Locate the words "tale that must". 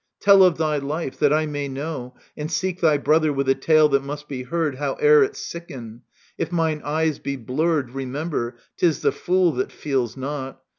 3.53-4.27